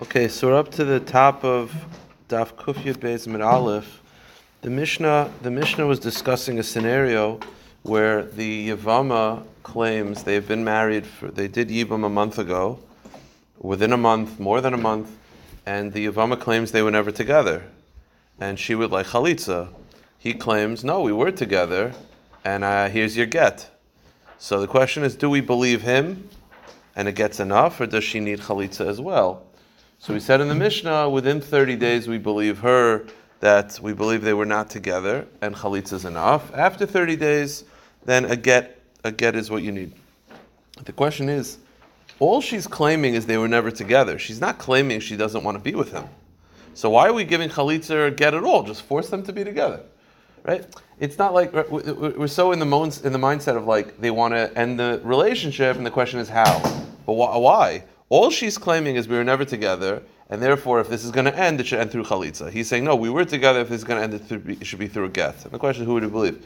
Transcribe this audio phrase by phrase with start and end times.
[0.00, 1.74] Okay, so we're up to the top of
[2.30, 4.00] Daf Kufyat Beis Mid Aleph.
[4.62, 7.38] The Mishnah, the Mishnah was discussing a scenario
[7.82, 12.78] where the Yavama claims they've been married for, they did Yibam a month ago,
[13.58, 15.18] within a month, more than a month,
[15.66, 17.64] and the Yavama claims they were never together.
[18.40, 19.68] And she would like Chalitza.
[20.18, 21.92] He claims, no, we were together,
[22.42, 23.68] and uh, here's your get.
[24.38, 26.30] So the question is, do we believe him
[26.96, 29.44] and it gets enough, or does she need Chalitza as well?
[30.02, 33.04] So we said in the Mishnah, within 30 days we believe her
[33.40, 36.50] that we believe they were not together, and chalitza is enough.
[36.54, 37.64] After 30 days,
[38.06, 39.92] then a get, a get is what you need.
[40.86, 41.58] The question is,
[42.18, 44.18] all she's claiming is they were never together.
[44.18, 46.08] She's not claiming she doesn't want to be with him.
[46.72, 48.62] So why are we giving chalitza a get at all?
[48.62, 49.82] Just force them to be together,
[50.44, 50.64] right?
[50.98, 52.64] It's not like we're so in the
[53.04, 56.30] in the mindset of like they want to end the relationship, and the question is
[56.30, 56.58] how.
[57.04, 57.84] But why?
[58.10, 61.36] All she's claiming is we were never together, and therefore, if this is going to
[61.36, 62.50] end, it should end through chalitza.
[62.50, 63.60] He's saying, no, we were together.
[63.60, 65.44] If this is going to end, it, should be through a get.
[65.44, 66.44] And the question is, who would you believe?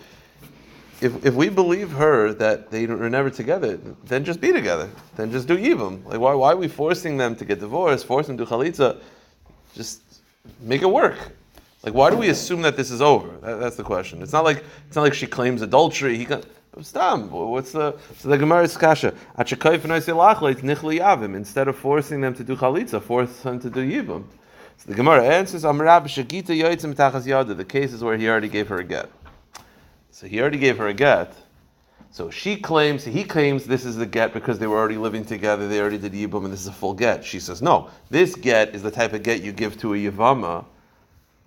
[1.00, 4.88] If, if we believe her that they were never together, then just be together.
[5.16, 6.04] Then just do yivam.
[6.04, 9.00] Like why, why are we forcing them to get divorced, forcing them to chalitza?
[9.74, 10.02] Just
[10.60, 11.16] make it work.
[11.82, 13.28] Like why do we assume that this is over?
[13.42, 14.22] That, that's the question.
[14.22, 16.16] It's not like it's not like she claims adultery.
[16.16, 16.26] He
[16.80, 17.30] Stam.
[17.30, 19.14] What's the so the Gemara is kasha?
[19.38, 19.62] Instead
[21.68, 24.24] of forcing them to do chalitza, force them to do yibum.
[24.76, 27.54] So the Gemara answers, Amrab shagita yoitzim tachas yada.
[27.54, 29.08] The case is where he already gave her a get.
[30.10, 31.34] So he already gave her a get.
[32.10, 35.66] So she claims, he claims this is the get because they were already living together,
[35.66, 37.24] they already did yibum, and this is a full get.
[37.24, 40.64] She says, no, this get is the type of get you give to a yivama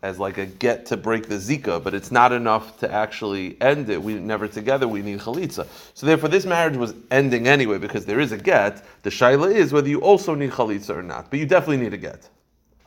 [0.08, 3.90] as like a get to break the zika, but it's not enough to actually end
[3.90, 4.02] it.
[4.02, 4.88] We never together.
[4.88, 5.68] We need chalitza.
[5.94, 8.86] So therefore, this marriage was ending anyway because there is a get.
[9.04, 11.98] The shaila is whether you also need chalitza or not, but you definitely need a
[11.98, 12.30] get.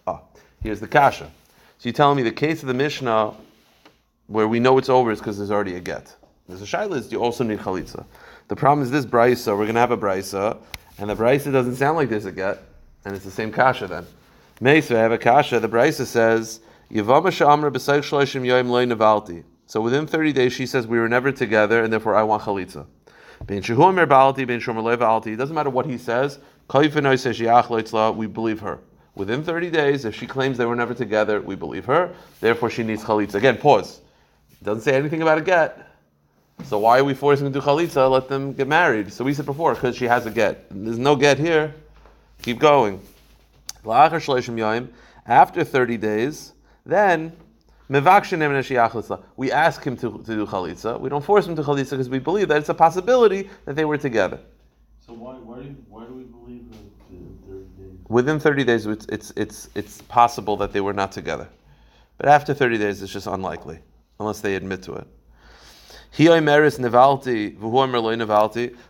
[0.07, 0.23] Ah,
[0.63, 1.31] here's the kasha.
[1.79, 3.35] So you're telling me the case of the Mishnah
[4.29, 6.17] where we know it's over is because there's already a get.
[6.49, 8.07] There's a shaila is you also need chalitza.
[8.49, 9.49] The problem is this brisa.
[9.49, 10.57] We're going to have a brisa,
[10.97, 12.63] and the brisa doesn't sound like there's a get,
[13.05, 14.07] and it's the same kasha then.
[14.63, 15.61] Mesa, I have a kasha.
[15.61, 16.61] The brisa says
[19.71, 22.87] so within 30 days, she says, We were never together, and therefore I want chalitza.
[23.49, 23.61] It
[25.37, 26.41] doesn't matter what he says.
[26.75, 28.81] We believe her.
[29.15, 32.13] Within 30 days, if she claims they were never together, we believe her.
[32.41, 33.35] Therefore, she needs chalitza.
[33.35, 34.01] Again, pause.
[34.63, 35.87] Doesn't say anything about a get.
[36.65, 38.11] So why are we forcing them to do chalitza?
[38.11, 39.13] Let them get married.
[39.13, 40.67] So we said before, because she has a get.
[40.71, 41.73] There's no get here.
[42.43, 43.01] Keep going.
[45.27, 46.53] After 30 days,
[46.85, 47.33] then
[47.91, 48.31] we ask
[49.85, 51.01] him to, to do chalitza.
[51.01, 53.85] We don't force him to chalitza because we believe that it's a possibility that they
[53.85, 54.39] were together.
[55.05, 57.99] So why, why, do, why do we believe that uh, 30 days?
[58.09, 61.49] Within 30 days, it's, it's, it's, it's possible that they were not together.
[62.17, 63.81] But after 30 days, it's just unlikely,
[64.21, 65.07] unless they admit to it.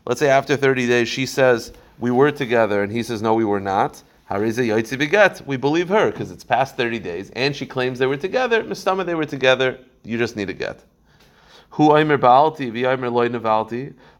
[0.06, 3.44] Let's say after 30 days, she says, we were together, and he says, no, we
[3.44, 4.02] were not.
[4.30, 8.62] We believe her because it's past 30 days and she claims they were together.
[8.62, 9.78] Mistama, they were together.
[10.04, 10.84] You just need a get.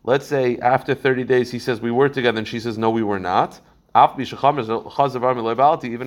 [0.05, 3.03] Let's say after 30 days he says we were together and she says no, we
[3.03, 3.61] were not.
[3.93, 4.19] Even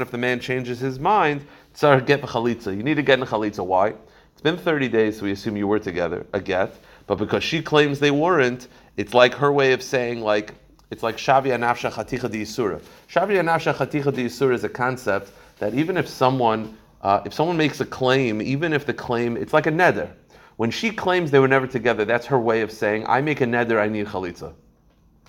[0.01, 1.45] if the man changes his mind,
[1.81, 2.75] get the chalitza.
[2.75, 3.65] You need to get in chalitza.
[3.65, 3.93] Why?
[4.31, 6.73] It's been 30 days, so we assume you were together, a get.
[7.07, 10.53] But because she claims they weren't, it's like her way of saying like
[10.91, 12.81] it's like Shavia Nafsha Chaticha Di Yisura.
[13.09, 17.57] Shavia Nafsha Chaticha Di Yisura is a concept that even if someone, uh, if someone
[17.57, 20.11] makes a claim, even if the claim, it's like a neder.
[20.57, 23.45] When she claims they were never together, that's her way of saying, I make a
[23.45, 24.53] neder, I need chalitza.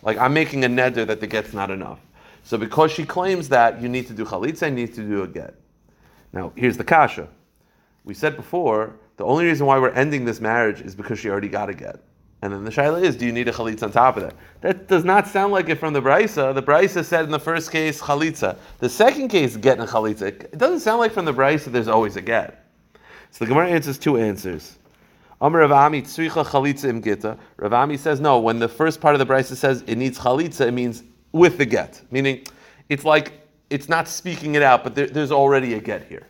[0.02, 2.00] Like I'm making a neder that the get's not enough.
[2.42, 5.28] So because she claims that, you need to do chalitza, you need to do a
[5.28, 5.54] get.
[6.32, 7.28] Now, here's the kasha.
[8.04, 11.48] We said before, the only reason why we're ending this marriage is because she already
[11.48, 12.00] got a get.
[12.44, 14.34] And then the shaila is, do you need a chalitza on top of that?
[14.60, 16.54] That does not sound like it from the brisa.
[16.54, 18.58] The brisa said in the first case chalitza.
[18.80, 20.26] The second case getting a chalitza.
[20.26, 22.66] It doesn't sound like from the brisa there's always a get.
[23.30, 24.76] So the Gemara answers two answers.
[25.40, 27.38] Amr Ravami tzricha chalitza im gita.
[27.56, 28.38] Ravami says no.
[28.38, 31.02] When the first part of the brisa says it needs chalitza, it means
[31.32, 32.44] with the get, meaning
[32.90, 33.32] it's like
[33.70, 36.26] it's not speaking it out, but there, there's already a get here.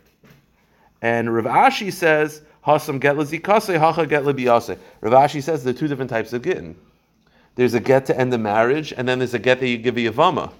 [1.01, 4.77] And Rav Ashi says Hasam get lezikase, hacha get lebiyase.
[5.01, 6.75] Rav Ashi says there are two different types of gittin.
[7.55, 9.97] There's a get to end the marriage, and then there's a get that you give
[9.97, 10.51] a yavama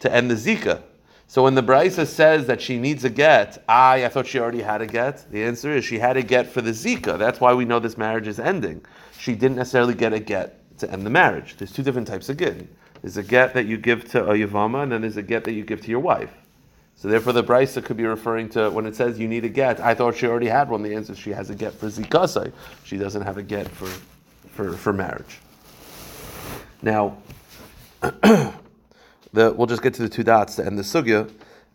[0.00, 0.82] to end the zika.
[1.26, 4.62] So when the Brisa says that she needs a get, I, I thought she already
[4.62, 5.30] had a get.
[5.30, 7.18] The answer is she had a get for the zika.
[7.18, 8.84] That's why we know this marriage is ending.
[9.18, 11.56] She didn't necessarily get a get to end the marriage.
[11.56, 12.68] There's two different types of gittin.
[13.00, 15.52] There's a get that you give to a yavama, and then there's a get that
[15.52, 16.34] you give to your wife.
[17.02, 19.80] So therefore, the brisa could be referring to when it says you need a get.
[19.80, 20.84] I thought she already had one.
[20.84, 22.52] The answer is she has a get for zikasai.
[22.84, 23.88] She doesn't have a get for
[24.52, 25.40] for, for marriage.
[26.80, 27.16] Now,
[28.02, 28.52] the,
[29.32, 31.28] we'll just get to the two dots to end the sugya.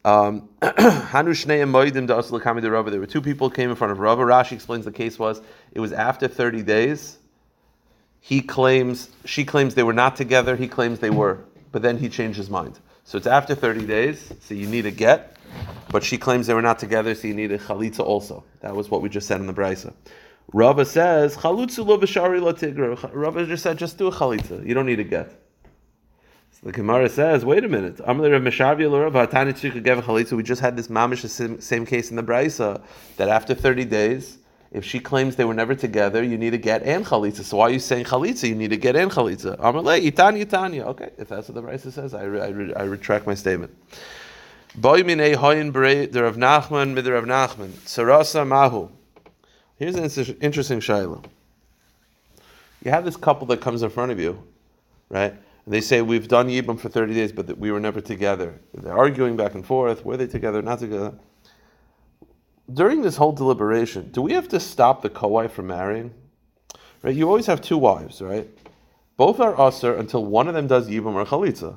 [0.05, 4.23] Um, there were two people came in front of Rava.
[4.23, 5.41] Rashi explains the case was
[5.73, 7.17] it was after 30 days.
[8.21, 10.55] He claims she claims they were not together.
[10.55, 11.39] He claims they were,
[11.73, 12.79] but then he changed his mind.
[13.07, 14.31] So it's after 30 days.
[14.41, 15.37] So you need a get,
[15.91, 17.15] but she claims they were not together.
[17.15, 18.43] So you need a chalitza also.
[18.59, 19.93] That was what we just said in the brisa.
[20.51, 23.09] Rava says chalutzu lo b'shari lo tigra.
[23.13, 24.67] Rava just said just do a chalitza.
[24.67, 25.29] You don't need a get.
[26.51, 28.01] So the Gemara says, wait a minute.
[28.05, 28.13] We
[30.43, 32.81] just had this mamish, same case in the Braisa,
[33.15, 34.37] that after 30 days,
[34.71, 37.43] if she claims they were never together, you need to get and chalitza.
[37.43, 38.47] So why are you saying chalitza?
[38.47, 39.57] You need to get and chalitza.
[39.59, 40.85] Amalei, itanya, itanya.
[40.87, 43.75] Okay, if that's what the Braisa says, I, re, I, re, I retract my statement.
[44.75, 45.71] Boy minei hoyin
[46.11, 48.47] the Rav Nachman, Rav Nachman.
[48.47, 48.89] Mahu.
[49.77, 51.23] Here's an interesting shayla.
[52.83, 54.41] You have this couple that comes in front of you,
[55.09, 55.31] right?
[55.31, 58.59] And they say, We've done Yibam for 30 days, but we were never together.
[58.73, 60.05] They're arguing back and forth.
[60.05, 61.13] Were they together, not together?
[62.71, 66.13] During this whole deliberation, do we have to stop the co wife from marrying?
[67.01, 67.15] Right?
[67.15, 68.47] You always have two wives, right?
[69.15, 71.75] Both are usher until one of them does Yibam or Chalitza.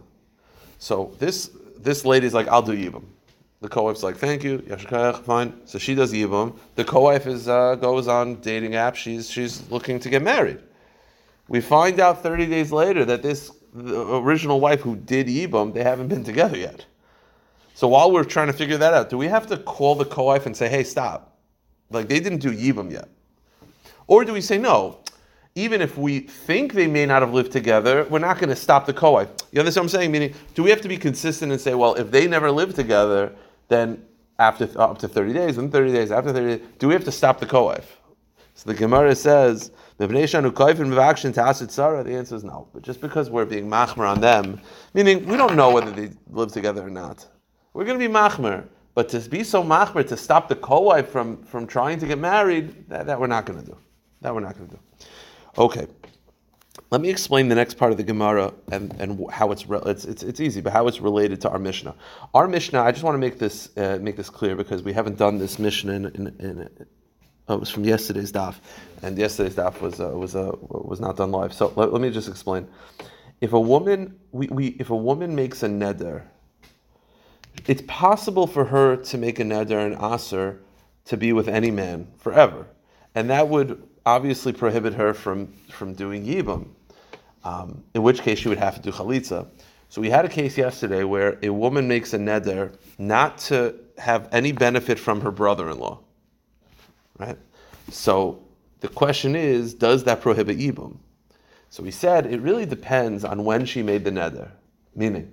[0.79, 3.05] So this this lady's like, I'll do Yibam.
[3.61, 5.53] The co-wife's like, thank you, Yashkayach, fine.
[5.67, 6.57] So she does Yibam.
[6.77, 8.97] The co-wife is uh, goes on dating app.
[8.97, 10.61] She's she's looking to get married.
[11.49, 16.09] We find out 30 days later that this original wife who did Yibam, they haven't
[16.09, 16.87] been together yet.
[17.75, 20.47] So while we're trying to figure that out, do we have to call the co-wife
[20.47, 21.39] and say, hey, stop?
[21.91, 23.09] Like they didn't do Yibam yet.
[24.07, 24.99] Or do we say, no,
[25.55, 28.87] even if we think they may not have lived together, we're not going to stop
[28.87, 29.29] the co-wife.
[29.53, 30.13] You understand what I'm saying?
[30.13, 33.33] Meaning, do we have to be consistent and say, well, if they never lived together,
[33.69, 34.05] then
[34.39, 37.13] after up to 30 days, and 30 days, after 30 days, do we have to
[37.13, 37.99] stop the co-wife?
[38.55, 42.69] So the Gemara says, the answer is no.
[42.73, 44.61] But just because we're being machmer on them,
[44.95, 47.27] meaning we don't know whether they live together or not,
[47.73, 48.67] we're going to be machmer.
[48.95, 52.89] But to be so machmer to stop the co-wife from, from trying to get married,
[52.89, 53.77] that, that we're not going to do.
[54.21, 54.83] That we're not going to do.
[55.57, 55.87] Okay.
[56.91, 60.05] Let me explain the next part of the Gemara and, and how it's, re- it's,
[60.05, 61.95] it's, it's easy, but how it's related to our Mishnah.
[62.35, 65.17] Our Mishnah, I just want to make this uh, make this clear because we haven't
[65.17, 66.87] done this Mishnah in, in, in
[67.51, 68.55] Oh, it was from yesterday's daf,
[69.03, 71.53] and yesterday's daf was uh, was uh, was not done live.
[71.53, 72.69] So let, let, me just explain.
[73.41, 76.23] If a woman we, we if a woman makes a neder,
[77.67, 80.61] it's possible for her to make a neder and aser
[81.07, 82.67] to be with any man forever,
[83.15, 86.69] and that would obviously prohibit her from from doing yibam.
[87.43, 89.49] Um, in which case she would have to do chalitza.
[89.89, 94.29] So we had a case yesterday where a woman makes a neder not to have
[94.31, 95.99] any benefit from her brother-in-law
[97.21, 97.39] right?
[97.91, 98.43] So
[98.81, 100.97] the question is, does that prohibit Yibum?
[101.69, 104.51] So we said it really depends on when she made the neder.
[104.97, 105.33] Meaning,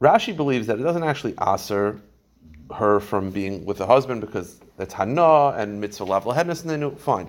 [0.00, 2.00] Rashi believes that it doesn't actually aser
[2.74, 7.28] her from being with the husband because that's hana and mitzvah hedness, and then fine.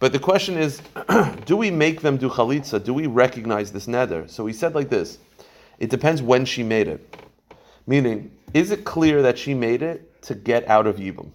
[0.00, 0.82] But the question is,
[1.46, 2.82] do we make them do chalitza?
[2.82, 4.28] Do we recognize this neder?
[4.28, 5.18] So he said like this:
[5.78, 7.16] it depends when she made it.
[7.86, 11.30] Meaning, is it clear that she made it to get out of yibum?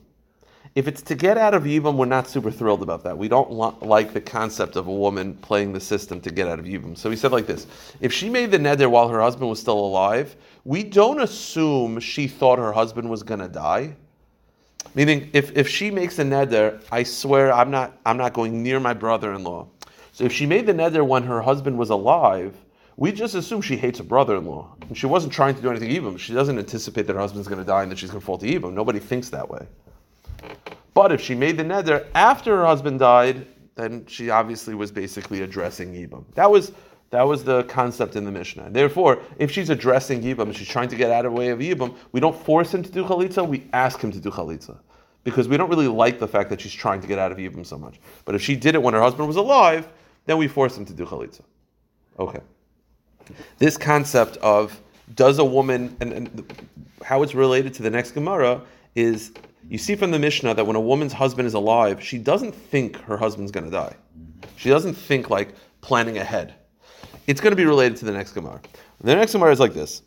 [0.76, 3.18] If it's to get out of Yibam, we're not super thrilled about that.
[3.18, 3.50] We don't
[3.82, 6.98] like the concept of a woman playing the system to get out of Yibam.
[6.98, 7.66] So he said like this
[8.02, 10.36] If she made the neder while her husband was still alive,
[10.66, 13.96] we don't assume she thought her husband was going to die.
[14.94, 18.80] Meaning, if, if she makes a neder, I swear I'm not, I'm not going near
[18.80, 19.68] my brother in law.
[20.12, 22.56] So if she made the neder when her husband was alive,
[22.98, 26.18] we just assume she hates her brother-in-law, and she wasn't trying to do anything evil.
[26.18, 28.38] She doesn't anticipate that her husband's going to die and that she's going to fall
[28.38, 28.72] to evil.
[28.72, 29.68] Nobody thinks that way.
[30.94, 35.42] But if she made the neder after her husband died, then she obviously was basically
[35.42, 36.24] addressing Yibam.
[36.36, 36.72] That was
[37.16, 38.70] that was the concept in the Mishnah.
[38.70, 41.60] Therefore, if she's addressing Yibam and she's trying to get out of the way of
[41.60, 44.78] Yibam, we don't force him to do Chalitza, we ask him to do Chalitza.
[45.24, 47.66] Because we don't really like the fact that she's trying to get out of Yibam
[47.66, 48.00] so much.
[48.26, 49.88] But if she did it when her husband was alive,
[50.26, 51.42] then we force him to do Chalitza.
[52.20, 52.40] Okay.
[53.58, 54.80] This concept of
[55.16, 56.54] does a woman, and, and
[57.04, 58.62] how it's related to the next Gemara,
[58.94, 59.32] is
[59.70, 62.98] you see from the Mishnah that when a woman's husband is alive, she doesn't think
[63.02, 63.96] her husband's going to die.
[64.58, 66.56] She doesn't think like planning ahead.
[67.28, 68.62] It's going to be related to the next Gemara.
[69.02, 70.02] The next Gemara is like this.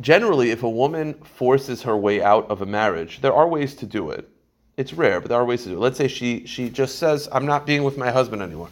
[0.00, 3.86] Generally, if a woman forces her way out of a marriage, there are ways to
[3.86, 4.28] do it.
[4.76, 5.80] It's rare, but there are ways to do it.
[5.80, 8.68] Let's say she, she just says, I'm not being with my husband anymore.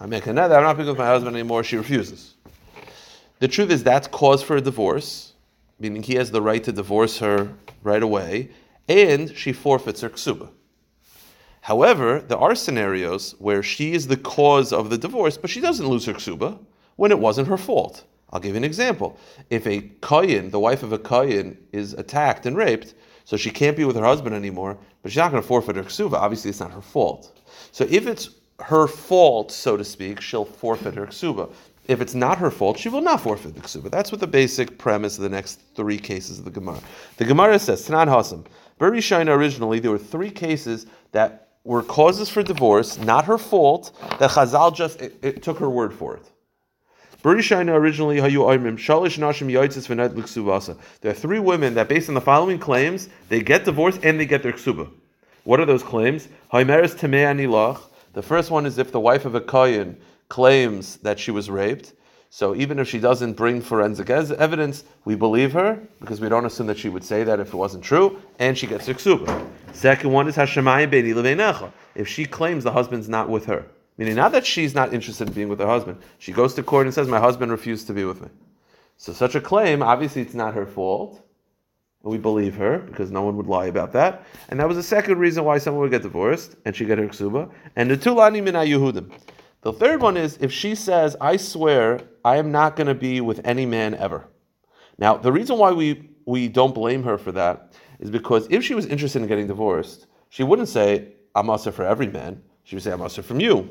[0.00, 1.62] I make a net, I'm not being with my husband anymore.
[1.62, 2.34] She refuses.
[3.38, 5.34] The truth is that's cause for a divorce
[5.78, 8.50] meaning he has the right to divorce her right away,
[8.88, 10.48] and she forfeits her ksuba.
[11.64, 15.88] However, there are scenarios where she is the cause of the divorce, but she doesn't
[15.88, 16.58] lose her ksuba
[16.96, 18.04] when it wasn't her fault.
[18.28, 19.18] I'll give you an example.
[19.48, 22.92] If a kohen, the wife of a kohen, is attacked and raped,
[23.24, 25.84] so she can't be with her husband anymore, but she's not going to forfeit her
[25.84, 26.12] ksuba.
[26.12, 27.40] Obviously, it's not her fault.
[27.72, 28.28] So if it's
[28.60, 31.50] her fault, so to speak, she'll forfeit her ksuba.
[31.88, 33.90] If it's not her fault, she will not forfeit the ksuba.
[33.90, 36.80] That's what the basic premise of the next three cases of the Gemara.
[37.16, 38.44] The Gemara says, Tanan Hasam.
[38.78, 43.98] Buri Shaina originally, there were three cases that were causes for divorce, not her fault,
[44.18, 46.30] that Chazal just it, it took her word for it.
[47.26, 48.20] Originally.
[48.20, 48.28] There
[51.10, 54.42] are three women that, based on the following claims, they get divorced and they get
[54.42, 54.90] their ksuba.
[55.44, 56.28] What are those claims?
[56.52, 59.96] The first one is if the wife of a kohen
[60.28, 61.94] claims that she was raped.
[62.36, 66.66] So even if she doesn't bring forensic evidence, we believe her because we don't assume
[66.66, 69.46] that she would say that if it wasn't true, and she gets her ksuba.
[69.72, 71.70] Second one is Hashemayim Leveinecha.
[71.94, 73.64] If she claims the husband's not with her,
[73.98, 76.86] meaning not that she's not interested in being with her husband, she goes to court
[76.86, 78.30] and says, "My husband refused to be with me."
[78.96, 81.22] So such a claim, obviously, it's not her fault.
[82.02, 84.26] We believe her because no one would lie about that.
[84.48, 87.06] And that was the second reason why someone would get divorced and she get her
[87.06, 87.48] ksuba.
[87.76, 89.12] And the tulani min Yehudim.
[89.60, 93.20] The third one is if she says, I swear I am not going to be
[93.20, 94.26] with any man ever.
[94.98, 98.74] Now, the reason why we, we don't blame her for that is because if she
[98.74, 102.42] was interested in getting divorced, she wouldn't say, I'm also for every man.
[102.64, 103.68] She would say, I'm also from you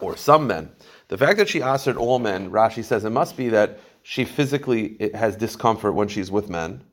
[0.00, 0.70] or some men.
[1.08, 5.10] The fact that she answered all men, Rashi says it must be that she physically
[5.14, 6.84] has discomfort when she's with men,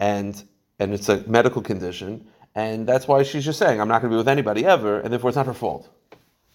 [0.00, 0.42] and
[0.78, 4.14] and it's a medical condition, and that's why she's just saying, I'm not going to
[4.14, 5.88] be with anybody ever, and therefore it's not her fault.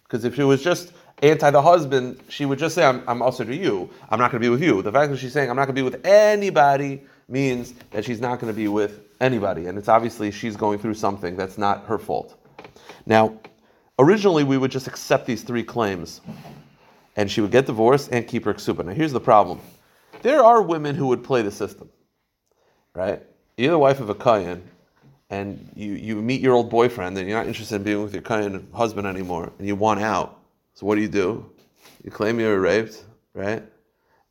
[0.03, 3.43] Because if she was just anti the husband, she would just say, I'm, I'm also
[3.43, 3.89] to you.
[4.09, 4.81] I'm not going to be with you.
[4.81, 8.19] The fact that she's saying, I'm not going to be with anybody means that she's
[8.19, 9.67] not going to be with anybody.
[9.67, 12.37] And it's obviously she's going through something that's not her fault.
[13.05, 13.39] Now,
[13.99, 16.21] originally we would just accept these three claims
[17.15, 18.85] and she would get divorced and keep her ksuba.
[18.85, 19.61] Now, here's the problem
[20.21, 21.89] there are women who would play the system,
[22.93, 23.23] right?
[23.57, 24.63] You're the wife of a Kayan
[25.29, 28.21] and you, you meet your old boyfriend and you're not interested in being with your
[28.21, 30.40] Kayan husband anymore and you want out.
[30.73, 31.49] So what do you do?
[32.03, 33.63] You claim you were raped, right?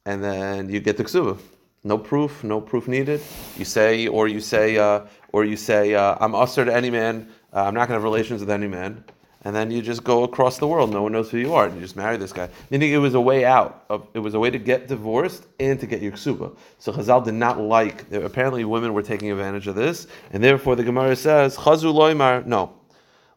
[0.06, 1.38] And then you get the ksuba.
[1.82, 3.20] No proof, no proof needed.
[3.56, 7.28] You say, or you say, uh, or you say, uh, I'm usher to any man.
[7.54, 9.04] Uh, I'm not going to have relations with any man.
[9.42, 10.92] And then you just go across the world.
[10.92, 12.50] No one knows who you are, and you just marry this guy.
[12.68, 13.86] Meaning, it was a way out.
[13.88, 16.54] Of, it was a way to get divorced and to get your ksuba.
[16.78, 18.12] So Chazal did not like.
[18.12, 22.74] Apparently, women were taking advantage of this, and therefore the Gemara says, "Chazu loymar." No,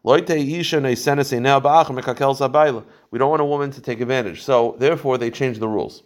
[0.04, 0.20] we
[3.18, 4.42] don't want a woman to take advantage.
[4.42, 6.02] So therefore they change the rules.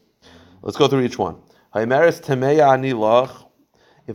[0.62, 1.37] Let's go through each one.
[1.75, 2.28] If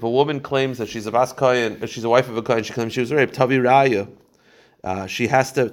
[0.04, 2.74] a woman claims that she's a bas kohen, she's a wife of a kohen, she
[2.74, 4.10] claims she was raped, tavi raya,
[4.84, 5.70] uh, she has to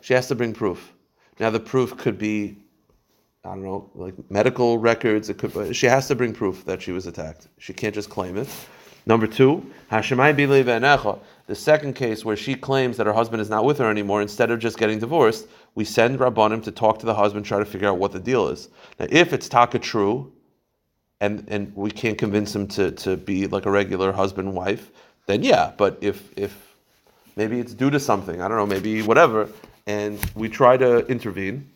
[0.00, 0.94] she has to bring proof.
[1.40, 2.56] Now the proof could be,
[3.44, 5.28] I don't know, like medical records.
[5.28, 5.74] It could.
[5.74, 7.48] She has to bring proof that she was attacked.
[7.58, 8.48] She can't just claim it.
[9.06, 9.64] Number two,
[11.48, 14.50] the second case where she claims that her husband is not with her anymore, instead
[14.50, 17.88] of just getting divorced, we send Rabbanim to talk to the husband, try to figure
[17.88, 18.68] out what the deal is.
[19.00, 20.30] Now, if it's taka true,
[21.20, 24.90] and and we can't convince him to, to be like a regular husband wife,
[25.26, 25.72] then yeah.
[25.76, 26.76] But if if
[27.34, 29.48] maybe it's due to something, I don't know, maybe whatever,
[29.86, 31.70] and we try to intervene.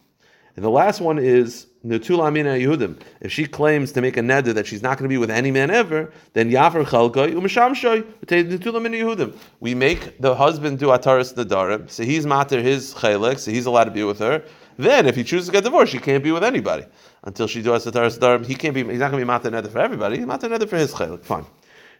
[0.54, 3.00] And the last one is Netul Amina Yehudim.
[3.22, 5.50] If she claims to make a neder that she's not going to be with any
[5.50, 9.34] man ever, then Yafer Chalgoy Umeshamshoy Netul Amina Yehudim.
[9.60, 13.84] We make the husband do Ataris Nadarim, so he's mater his chaylik, so he's allowed
[13.84, 14.44] to be with her.
[14.76, 16.84] Then, if he chooses to get divorced, she can't be with anybody
[17.24, 18.44] until she does Ataris Nadarim.
[18.44, 18.84] He can't be.
[18.84, 20.18] He's not going to be mater neder for everybody.
[20.18, 21.24] He's mater neder for his chaylik.
[21.24, 21.46] Fine.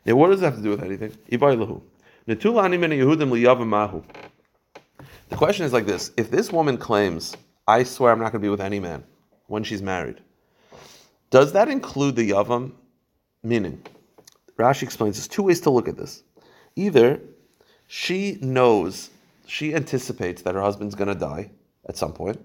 [0.05, 1.13] Now, what does it have to do with anything?
[1.31, 1.81] Ibay Lahu.
[2.29, 4.05] Netul Amina Yehudim.
[5.31, 7.35] The question is like this: If this woman claims
[7.67, 9.05] I swear I'm not going to be with any man
[9.47, 10.21] when she's married.
[11.31, 12.73] Does that include the Yavam?
[13.43, 13.83] Meaning,
[14.59, 16.23] Rashi explains there's two ways to look at this.
[16.77, 17.21] Either
[17.87, 19.11] she knows,
[19.47, 21.51] she anticipates that her husband's going to die
[21.89, 22.41] at some point.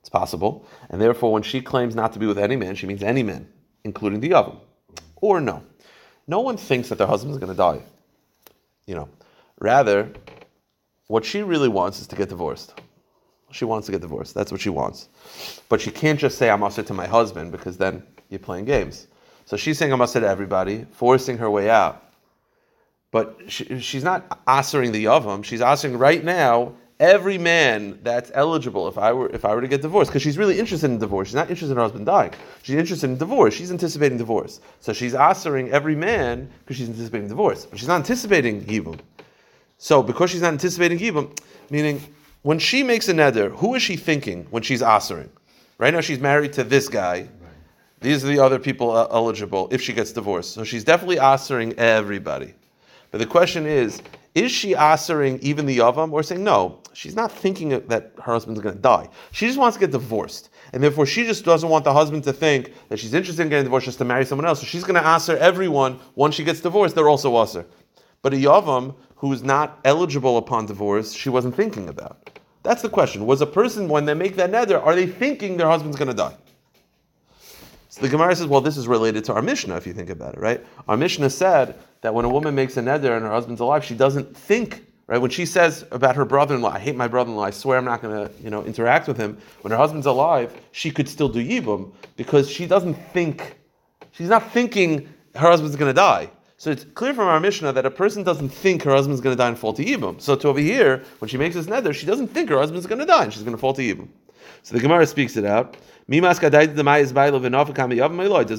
[0.00, 0.66] It's possible.
[0.90, 3.48] And therefore, when she claims not to be with any man, she means any man,
[3.84, 4.58] including the Yavam.
[5.16, 5.62] Or no.
[6.26, 7.82] No one thinks that their husband's going to die.
[8.86, 9.08] You know,
[9.60, 10.12] rather,
[11.06, 12.74] what she really wants is to get divorced.
[13.52, 14.34] She wants to get divorced.
[14.34, 15.08] That's what she wants.
[15.68, 19.06] But she can't just say, I'm usher to my husband, because then you're playing games.
[19.44, 22.12] So she's saying, I'm usher to everybody, forcing her way out.
[23.10, 25.44] But she, she's not answering the Yavam.
[25.44, 29.68] She's answering right now every man that's eligible if I were if I were to
[29.68, 31.28] get divorced because she's really interested in divorce.
[31.28, 32.32] She's not interested in her husband dying.
[32.62, 33.54] She's interested in divorce.
[33.54, 34.60] She's anticipating divorce.
[34.80, 38.98] So she's answering every man because she's anticipating divorce, but she's not anticipating yibum.
[39.78, 41.36] So because she's not anticipating yibum,
[41.70, 42.00] meaning
[42.42, 45.30] when she makes a neder, who is she thinking when she's answering?
[45.78, 47.28] Right now she's married to this guy.
[48.00, 50.52] These are the other people uh, eligible if she gets divorced.
[50.52, 52.54] So she's definitely answering everybody.
[53.12, 54.02] But the question is,
[54.34, 56.80] is she answering even the Yavam or saying no?
[56.94, 59.08] She's not thinking that her husband's going to die.
[59.30, 60.48] She just wants to get divorced.
[60.72, 63.64] And therefore, she just doesn't want the husband to think that she's interested in getting
[63.64, 64.60] divorced just to marry someone else.
[64.60, 67.66] So she's going to answer everyone once she gets divorced, they're also answer.
[68.22, 72.40] But a Yavam who's not eligible upon divorce, she wasn't thinking about.
[72.64, 73.24] That's the question.
[73.24, 76.14] Was a person, when they make that neder, are they thinking their husband's going to
[76.14, 76.34] die?
[77.88, 80.34] So the Gemara says, well, this is related to our Mishnah, if you think about
[80.34, 80.66] it, right?
[80.88, 83.94] Our Mishnah said that when a woman makes a neder and her husband's alive, she
[83.94, 85.18] doesn't think, right?
[85.18, 88.26] When she says about her brother-in-law, I hate my brother-in-law, I swear I'm not going
[88.26, 89.38] to, you know, interact with him.
[89.60, 93.56] When her husband's alive, she could still do yibum because she doesn't think,
[94.10, 96.28] she's not thinking her husband's going to die.
[96.62, 99.36] So it's clear from our Mishnah that a person doesn't think her husband's going to
[99.36, 100.20] die and fall to yibum.
[100.20, 103.00] So to over here, when she makes this neder, she doesn't think her husband's going
[103.00, 104.06] to die and she's going to fall to yibum.
[104.62, 105.76] So the Gemara speaks it out.
[106.08, 106.22] Does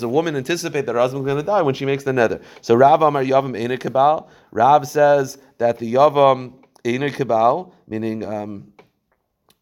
[0.04, 2.44] a woman anticipate that her husband's going to die when she makes the neder?
[2.60, 4.28] So Rav Amar Yavam Eina Kabal.
[4.52, 8.74] Rav says that the Yavam Eina Kabal, meaning um,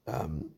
[0.08, 0.50] um,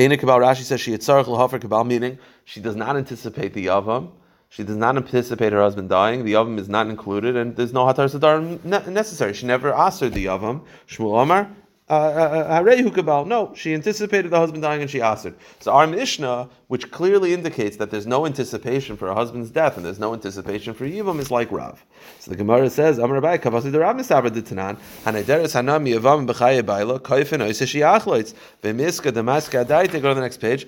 [0.00, 4.10] Kabal, Rashi says she Yitzarach L'Hofer Kabal, meaning she does not anticipate the Yavam.
[4.50, 6.24] She does not anticipate her husband dying.
[6.24, 9.34] The Yavam is not included, and there's no Hatar Sadar necessary.
[9.34, 10.62] She never asked her the Yavam.
[10.88, 11.50] Shmuel Amar,
[11.90, 15.34] uh, uh, uh, no, she anticipated the husband dying and she answered.
[15.58, 19.86] So our Mishnah, which clearly indicates that there's no anticipation for a husband's death and
[19.86, 21.82] there's no anticipation for Yivam, is like Rav.
[22.18, 26.28] So the Gemara says, Amar Abai, Kavasi the Rav Misaber de Tanan, Hanederes Hanam Yavam
[26.28, 30.66] B'chaye Baila, Koifen Oise Shiachloitz, V'miska Damaska Adaite, go to the next page.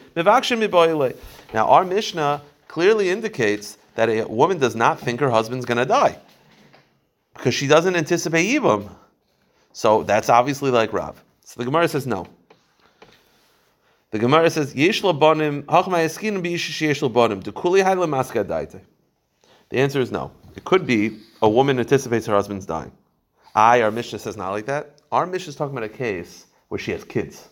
[1.52, 5.84] Now our Mishnah clearly indicates that a woman does not think her husband's going to
[5.84, 6.16] die
[7.34, 8.88] because she doesn't anticipate Yivam.
[9.72, 11.20] So that's obviously like Rav.
[11.44, 12.28] So the Gemara says no.
[14.12, 17.00] The Gemara says Yesh bonim hachma b'ishish yesh.
[19.70, 20.30] The answer is no.
[20.54, 22.92] It could be a woman anticipates her husband's dying.
[23.52, 25.00] I, our Mishnah says not like that.
[25.10, 27.48] Our Mishnah is talking about a case where she has kids.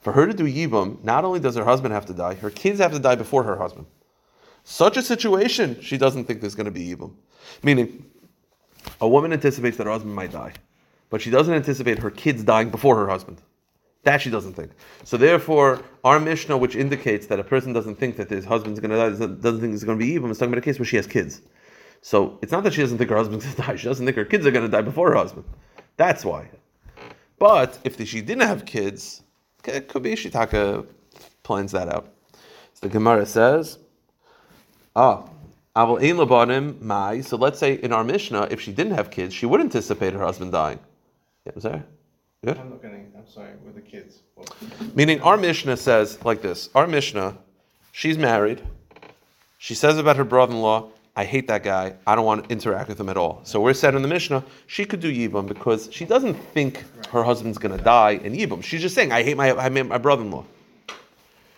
[0.00, 2.80] For her to do yibum, not only does her husband have to die, her kids
[2.80, 3.86] have to die before her husband.
[4.68, 7.14] Such a situation, she doesn't think there's going to be yibum.
[7.62, 8.04] Meaning,
[9.00, 10.52] a woman anticipates that her husband might die
[11.10, 13.40] but she doesn't anticipate her kids dying before her husband.
[14.02, 14.72] That she doesn't think.
[15.04, 18.90] So therefore, our Mishnah, which indicates that a person doesn't think that his husband's going
[18.90, 20.86] to die, doesn't think he's going to be evil, is talking about a case where
[20.86, 21.42] she has kids.
[22.02, 24.16] So it's not that she doesn't think her husband's going to die; she doesn't think
[24.16, 25.44] her kids are going to die before her husband.
[25.96, 26.48] That's why.
[27.38, 29.22] But if she didn't have kids,
[29.64, 30.86] it could be Shitaka
[31.42, 32.12] plans that out.
[32.74, 33.78] So the Gemara says,
[34.96, 35.28] ah,
[35.76, 37.20] Aval ein labanim mai.
[37.20, 40.20] So let's say in our Mishnah, if she didn't have kids, she would anticipate her
[40.20, 40.80] husband dying.
[41.44, 41.84] Yeah, was there?
[42.42, 42.58] Good.
[42.58, 43.12] I'm looking.
[43.16, 44.20] I'm sorry, with the kids.
[44.94, 47.36] Meaning, our Mishnah says like this: Our Mishnah,
[47.92, 48.62] she's married.
[49.58, 51.94] She says about her brother-in-law, "I hate that guy.
[52.06, 54.44] I don't want to interact with him at all." So we're said in the Mishnah,
[54.66, 58.62] she could do yibum because she doesn't think her husband's going to die in yibum.
[58.64, 60.44] She's just saying, "I hate my I hate my brother-in-law."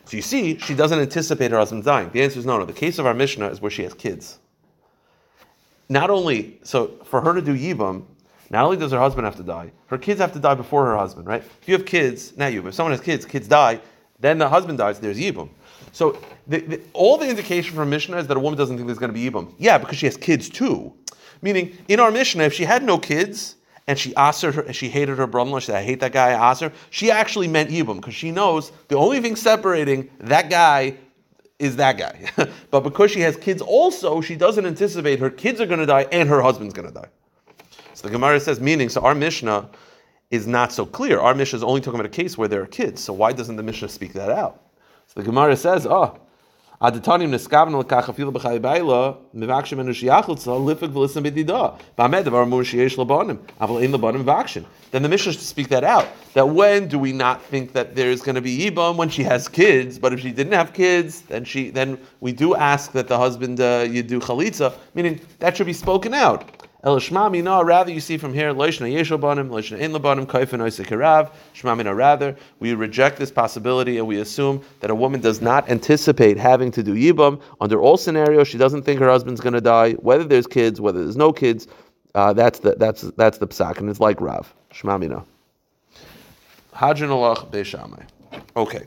[0.09, 2.09] So you see, she doesn't anticipate her husband dying.
[2.11, 2.64] The answer is no, no.
[2.64, 4.38] The case of our Mishnah is where she has kids.
[5.90, 8.05] Not only, so for her to do Yibam,
[8.49, 10.97] not only does her husband have to die, her kids have to die before her
[10.97, 11.42] husband, right?
[11.42, 13.83] If you have kids, not you, but if someone has kids, kids die,
[14.18, 15.51] then the husband dies, there's Yibam.
[15.92, 18.99] So the, the, all the indication from Mishnah is that a woman doesn't think there's
[18.99, 19.53] going to be Yibam.
[19.59, 20.90] Yeah, because she has kids too.
[21.42, 23.57] Meaning, in our Mishnah, if she had no kids,
[23.88, 25.61] and she asked her, she hated her brother-in-law.
[25.61, 26.72] She said, "I hate that guy." I her.
[26.90, 30.94] She actually meant Yibum because she knows the only thing separating that guy
[31.59, 32.31] is that guy.
[32.70, 36.07] but because she has kids, also she doesn't anticipate her kids are going to die
[36.12, 37.09] and her husband's going to die.
[37.94, 39.70] So the Gemara says, meaning, so our Mishnah
[40.31, 41.18] is not so clear.
[41.18, 43.03] Our Mishnah is only talking about a case where there are kids.
[43.03, 44.62] So why doesn't the Mishnah speak that out?
[45.07, 46.20] So the Gemara says, oh,
[48.61, 51.79] Bayla mivakshim enu lifik b'dida
[52.49, 54.64] mur labanim aval ein labanim.
[54.91, 56.07] Then the Mishnah should speak that out.
[56.35, 59.25] That when do we not think that there is going to be ibam when she
[59.25, 59.99] has kids?
[59.99, 63.61] But if she didn't have kids, then she then we do ask that the husband
[63.61, 64.73] uh, you do chalitza.
[64.95, 66.67] Meaning that should be spoken out.
[66.85, 71.97] El Shmamina, rather you see from here, Loishna Yeshobanim, Loishna In Labanim, Kaifin Oisekarav, Shmamina,
[71.97, 76.71] rather, we reject this possibility and we assume that a woman does not anticipate having
[76.71, 77.41] to do Yibam.
[77.61, 81.03] Under all scenarios, she doesn't think her husband's going to die, whether there's kids, whether
[81.03, 81.67] there's no kids.
[82.14, 84.55] Uh, that's the that's that's the psak, and it's like Rav.
[84.73, 85.25] Shmamina.
[86.75, 88.05] Hadran alach Beis Shammai.
[88.57, 88.87] Okay.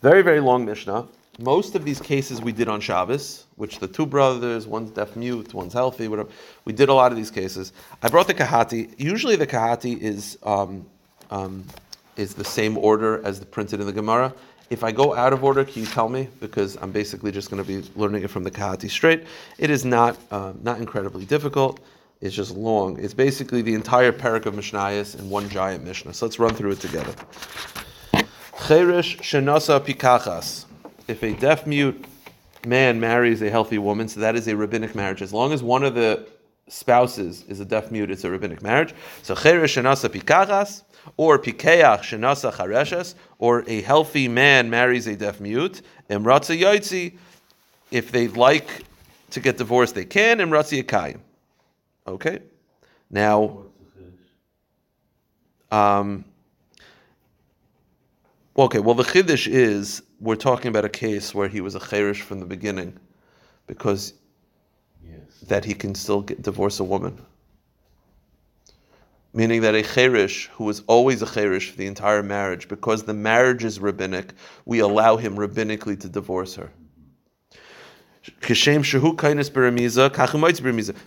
[0.00, 1.06] Very, very long Mishnah.
[1.38, 5.52] Most of these cases we did on Shabbos, which the two brothers, one's deaf mute,
[5.52, 6.28] one's healthy, whatever.
[6.64, 7.72] We did a lot of these cases.
[8.02, 8.94] I brought the Kahati.
[8.98, 10.86] Usually the Kahati is um,
[11.30, 11.64] um,
[12.16, 14.32] is the same order as the printed in the Gemara.
[14.70, 16.28] If I go out of order, can you tell me?
[16.40, 19.24] Because I'm basically just going to be learning it from the Kahati straight.
[19.58, 21.80] It is not um, not incredibly difficult.
[22.20, 22.98] It's just long.
[23.00, 26.14] It's basically the entire parak of Mishnayos in one giant Mishnah.
[26.14, 27.12] So let's run through it together.
[28.66, 30.66] Cherish shenasa pikachas.
[31.06, 32.06] If a deaf mute
[32.64, 35.20] man marries a healthy woman, so that is a rabbinic marriage.
[35.20, 36.26] As long as one of the
[36.68, 38.94] spouses is a deaf mute, it's a rabbinic marriage.
[39.22, 40.82] So cherish shenasa pikachas,
[41.18, 45.82] or pikeach shenasa chareshes, or a healthy man marries a deaf mute.
[46.08, 47.18] Imratza yaitzi.
[47.90, 48.84] If they like
[49.30, 50.38] to get divorced, they can.
[50.38, 51.20] Imratza yakayim.
[52.06, 52.40] Okay.
[53.10, 53.64] Now.
[55.70, 56.24] Um,
[58.56, 62.22] okay, well, the chiddush is we're talking about a case where he was a cherish
[62.22, 62.98] from the beginning,
[63.66, 64.14] because
[65.02, 65.20] Yes.
[65.48, 67.18] that he can still get, divorce a woman.
[69.32, 73.14] Meaning that a cherish who was always a cherish for the entire marriage, because the
[73.14, 74.32] marriage is rabbinic,
[74.64, 76.70] we allow him rabbinically to divorce her.
[78.24, 79.52] Kainis.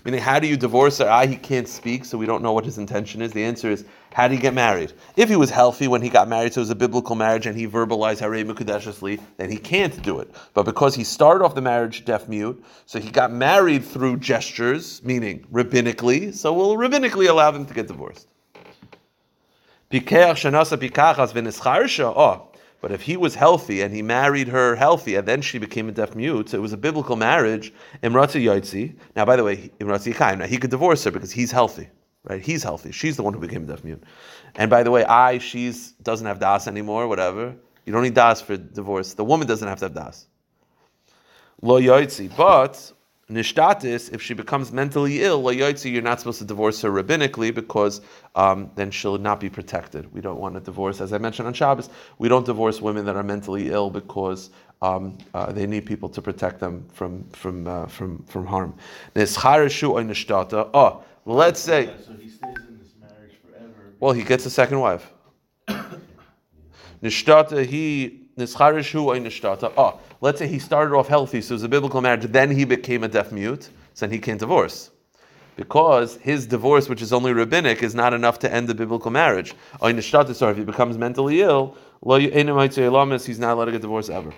[0.06, 1.10] Meaning, how do you divorce her?
[1.10, 3.32] Ah, he can't speak, so we don't know what his intention is.
[3.32, 4.93] The answer is, how did he get married?
[5.15, 7.58] If he was healthy when he got married, so it was a biblical marriage, and
[7.58, 10.34] he verbalized harei mukadeshesli, then he can't do it.
[10.53, 15.03] But because he started off the marriage deaf mute, so he got married through gestures,
[15.03, 18.27] meaning rabbinically, so we'll rabbinically allow them to get divorced.
[19.89, 22.49] Oh,
[22.82, 25.92] but if he was healthy and he married her healthy and then she became a
[25.92, 27.74] deaf mute, so it was a biblical marriage.
[28.04, 28.96] Imratzi yaitzi.
[29.16, 30.40] Now, by the way, imratzi yikayim.
[30.40, 31.90] Now he could divorce her because he's healthy,
[32.24, 32.42] right?
[32.42, 32.92] He's healthy.
[32.92, 34.04] She's the one who became a deaf mute.
[34.56, 37.08] And by the way, I she's doesn't have das anymore.
[37.08, 37.56] Whatever.
[37.86, 39.13] You don't need das for divorce.
[39.13, 40.28] The woman doesn't have to have das.
[41.62, 42.94] Lo yaitzi, but
[43.30, 47.54] nishtatis, if she becomes mentally ill, lo yaitzi, you're not supposed to divorce her rabbinically
[47.54, 48.02] because
[48.36, 50.12] um, then she'll not be protected.
[50.13, 53.16] We don't want to divorce, as I mentioned on Shabbos, we don't divorce women that
[53.16, 54.50] are mentally ill because
[54.82, 58.76] um, uh, they need people to protect them from from uh, from from harm.
[59.16, 60.70] Nischarishu or nishtata.
[60.74, 63.94] Oh, let's say, so he stays in this marriage forever.
[64.00, 65.12] well, he gets a second wife.
[67.04, 68.27] Nishtata, he nischarishu or nishtata.
[68.38, 72.23] Oh, let's say he started off healthy, so it was a biblical marriage.
[72.32, 74.91] Then he became a deaf mute, so then he can't divorce.
[75.56, 79.56] Because his divorce, which is only rabbinic, is not enough to end the biblical marriage.
[79.82, 84.32] Or sorry, if he becomes mentally ill, he's not allowed to get divorced ever.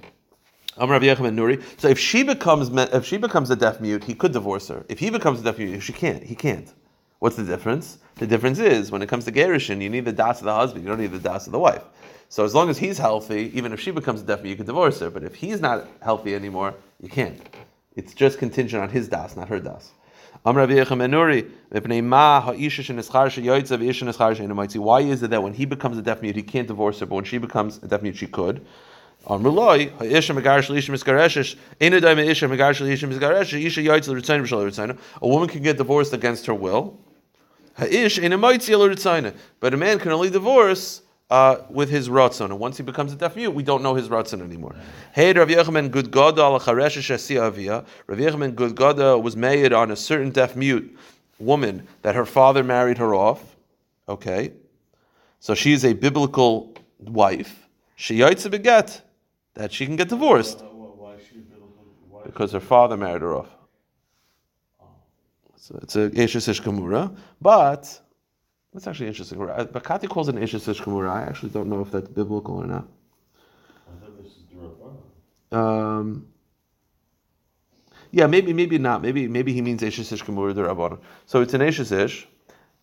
[0.78, 4.86] So if she becomes if she becomes a deaf mute, he could divorce her.
[4.88, 6.24] If he becomes a deaf mute, she can't.
[6.24, 6.74] He can't.
[7.20, 7.98] What's the difference?
[8.16, 10.86] The difference is when it comes to gerushin, you need the das of the husband.
[10.86, 11.84] You don't need the das of the wife.
[12.32, 15.10] So as long as he's healthy, even if she becomes deaf you can divorce her.
[15.10, 17.42] But if he's not healthy anymore, you can't.
[17.96, 19.90] It's just contingent on his das, not her das.
[20.44, 20.70] Why is
[25.24, 27.40] it that when he becomes a deaf mute, he can't divorce her, but when she
[27.40, 28.64] becomes a deaf mute, she could?
[29.28, 29.38] A
[35.28, 36.98] woman can get divorced against her will.
[39.60, 42.46] But a man can only divorce uh, with his ratzon.
[42.46, 44.76] And once he becomes a deaf mute, we don't know his ratzon anymore.
[45.14, 47.86] Hey, Rav Yechanan Good Shasi Avia.
[48.08, 50.98] Rav Yechanan Gudgeda was made on a certain deaf mute
[51.40, 53.56] woman that her father married her off.
[54.08, 54.54] Okay,
[55.40, 57.68] so she is a biblical wife.
[57.96, 59.02] She yaitza beget
[59.54, 60.64] that she can get divorced
[62.26, 63.50] because her father married her off.
[65.56, 68.02] So it's a Eshes Kamura, but
[68.74, 69.42] that's actually interesting.
[69.42, 71.10] Uh, But Kati calls it an Eshes Kamura.
[71.12, 72.88] I actually don't know if that's biblical or not.
[73.88, 75.58] I thought this is Durabana.
[75.58, 76.28] Um,
[78.12, 79.02] yeah, maybe, maybe not.
[79.02, 81.00] Maybe, maybe he means Eshes Ish Kamura the Rabbanon.
[81.26, 82.28] So it's an Eshes Ish.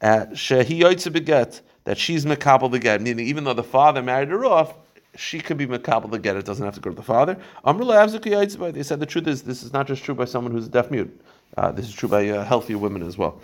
[0.02, 4.28] uh, Shehi Yoitze Beget, that she's Mekabel the get, meaning even though the father married
[4.28, 4.74] her off,
[5.16, 6.36] she could be Mekabel the get.
[6.36, 7.36] It doesn't have to go to the father.
[7.64, 8.74] Amrullah Avzuki Yoitze Beget.
[8.74, 10.90] They said the truth is this is not just true by someone who's a deaf
[10.90, 11.20] mute.
[11.56, 13.40] Uh, this is true by uh, healthy women as well.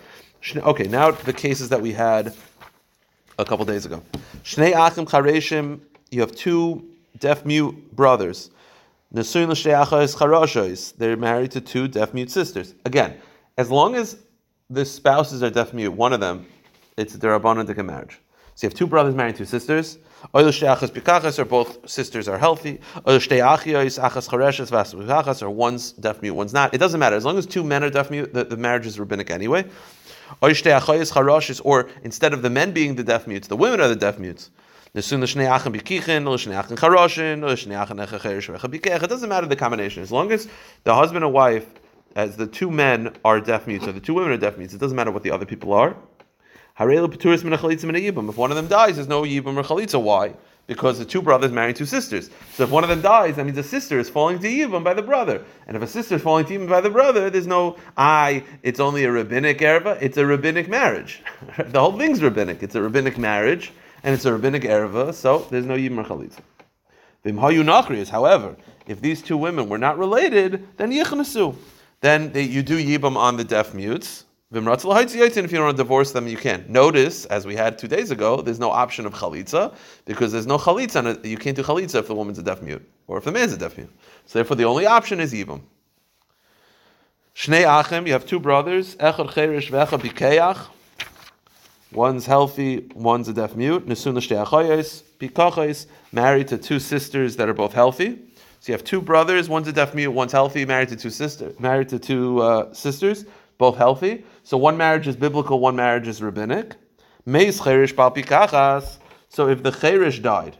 [0.55, 2.33] Okay, now the cases that we had
[3.39, 4.03] a couple days ago.
[4.43, 5.79] Shnei Achim Chareshim,
[6.11, 6.85] you have two
[7.19, 8.51] deaf mute brothers.
[9.13, 10.95] Nesuin achos charoshois.
[10.97, 12.73] They're married to two deaf mute sisters.
[12.85, 13.17] Again,
[13.57, 14.17] as long as
[14.69, 16.45] the spouses are deaf mute, one of them,
[16.97, 18.19] it's the rabbanon marriage.
[18.55, 19.97] So you have two brothers married to sisters.
[20.31, 22.79] Or both sisters are healthy.
[23.05, 26.73] Achas or one's deaf mute, one's not.
[26.73, 28.33] It doesn't matter as long as two men are deaf mute.
[28.33, 29.65] The, the marriage is rabbinic anyway.
[30.41, 34.49] Or instead of the men being the deaf mutes, the women are the deaf mutes.
[34.95, 35.37] It doesn't
[39.29, 40.03] matter the combination.
[40.03, 40.47] As long as
[40.83, 41.65] the husband and wife,
[42.15, 44.79] as the two men are deaf mutes, or the two women are deaf mutes, it
[44.79, 45.95] doesn't matter what the other people are.
[46.75, 50.01] If one of them dies, there's no yibum or chalitza.
[50.01, 50.33] Why?
[50.65, 52.31] Because the two brothers marry two sisters.
[52.55, 54.95] So if one of them dies, that means a sister is falling to yibum by
[54.95, 55.43] the brother.
[55.67, 58.43] And if a sister is falling to yibum by the brother, there's no I.
[58.63, 60.01] It's only a rabbinic erva.
[60.01, 61.21] It's a rabbinic marriage.
[61.57, 62.63] the whole thing's rabbinic.
[62.63, 63.71] It's a rabbinic marriage,
[64.03, 65.13] and it's a rabbinic erva.
[65.13, 66.39] So there's no yibum or chalitza.
[67.23, 68.09] Vimhayu nachrius.
[68.09, 68.55] However,
[68.87, 71.55] if these two women were not related, then yichnasu.
[72.01, 74.25] Then they, you do yibum on the deaf mutes.
[74.55, 76.63] If you don't want to divorce them, you can.
[76.69, 79.73] Notice, as we had two days ago, there's no option of chalitza
[80.05, 81.25] because there's no chalitza.
[81.25, 83.57] You can't do chalitza if the woman's a deaf mute or if the man's a
[83.57, 83.89] deaf mute.
[84.27, 85.61] So therefore, the only option is yibum.
[87.35, 88.95] Shnei achim, you have two brothers.
[88.97, 90.67] Echad cherish ve'echad bikeach.
[91.91, 93.87] One's healthy, one's a deaf mute.
[93.87, 98.19] Nesuna shtei achayos, pikachos, married to two sisters that are both healthy.
[98.59, 101.59] So you have two brothers, one's a deaf mute, one's healthy, married to two sisters,
[101.59, 103.25] married to two uh, sisters,
[103.57, 104.25] both healthy.
[104.43, 106.75] So one marriage is biblical, one marriage is rabbinic.
[107.25, 108.97] Meis cherish bal pikachas.
[109.29, 110.57] So if the cherish died,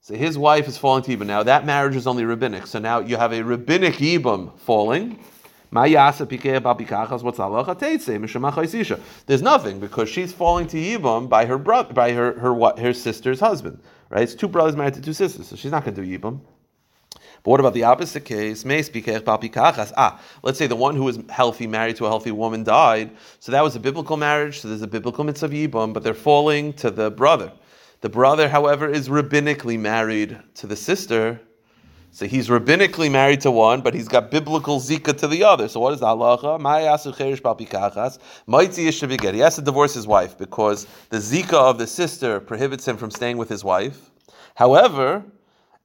[0.00, 1.26] so his wife is falling to Yibam.
[1.26, 2.66] Now that marriage is only rabbinic.
[2.66, 5.18] So now you have a rabbinic Yibam falling.
[5.72, 7.38] What's?
[9.26, 12.92] There's nothing because she's falling to Yibam by her brother, by her her what her
[12.92, 13.80] sister's husband.
[14.08, 14.22] Right?
[14.22, 16.40] It's two brothers married to two sisters, so she's not going to do Yibam.
[17.42, 18.64] But what about the opposite case?
[18.66, 23.10] Ah, let's say the one who was healthy, married to a healthy woman, died.
[23.38, 24.60] So that was a biblical marriage.
[24.60, 27.50] So there's a biblical mitzvah yibam, but they're falling to the brother.
[28.02, 31.40] The brother, however, is rabbinically married to the sister.
[32.12, 35.68] So he's rabbinically married to one, but he's got biblical zika to the other.
[35.68, 36.58] So what is the halacha?
[39.32, 43.10] He has to divorce his wife because the zika of the sister prohibits him from
[43.10, 44.10] staying with his wife.
[44.56, 45.22] However,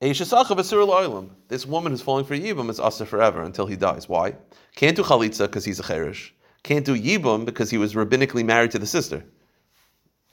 [0.01, 4.09] this woman who's falling for Yibam is Asa forever until he dies.
[4.09, 4.35] Why?
[4.75, 6.33] Can't do Chalitza because he's a Cherish.
[6.63, 9.23] Can't do Yibam because he was rabbinically married to the sister.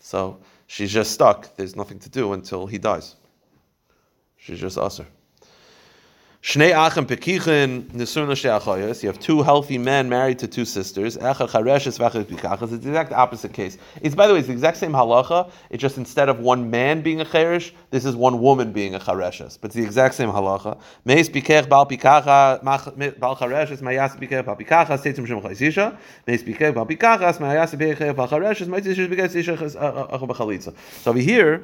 [0.01, 1.55] So she's just stuck.
[1.57, 3.17] There's nothing to do until he dies.
[4.37, 5.07] She's just Asa.
[6.43, 9.05] Shnei achim pekichin nesuna she'achayos.
[9.05, 11.17] You have two healthy men married to two sisters.
[11.17, 12.73] Echad chareshes v'echad pikachas.
[12.73, 13.79] It's the exact opposite case.
[14.01, 15.53] It's by the way, it's the exact same halacha.
[15.71, 18.99] It's just instead of one man being a cheresh, this is one woman being a
[18.99, 19.57] chareshes.
[19.61, 20.81] But it's the exact same halacha.
[21.05, 22.61] Meis pikech bal pikacha
[23.21, 25.97] bal chareshes mayas pikech bal pikachas teitzim shem chaysisha.
[26.27, 30.75] Meis pikech bal pikachas mayas pikech bal chareshes mayas pikech sisha b'chalitza.
[31.03, 31.63] So over here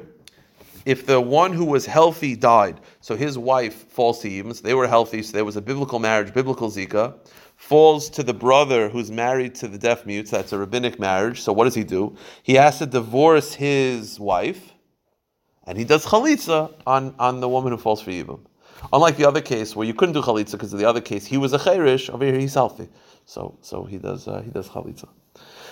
[0.89, 4.73] if the one who was healthy died, so his wife falls to Yibam, so they
[4.73, 7.13] were healthy, so there was a biblical marriage, biblical Zika,
[7.57, 11.53] falls to the brother who's married to the deaf mutes, that's a rabbinic marriage, so
[11.53, 12.17] what does he do?
[12.41, 14.73] He has to divorce his wife,
[15.67, 18.39] and he does chalitza on, on the woman who falls for Yibam.
[18.91, 21.37] Unlike the other case where you couldn't do chalitza because of the other case, he
[21.37, 22.89] was a cherish, over here he's healthy.
[23.25, 25.07] So, so he does uh, he does chalitza.